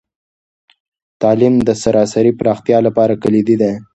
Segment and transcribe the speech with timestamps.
[1.21, 3.71] تعلیم د سراسري پراختیا لپاره کلیدي دی.